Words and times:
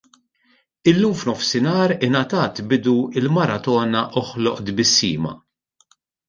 Illum 0.91 1.11
f'nofsinhar 1.17 1.93
ingħatat 2.07 2.61
bidu 2.71 2.95
l-maratona 3.23 4.03
Oħloq 4.23 4.65
Tbissima. 4.71 5.37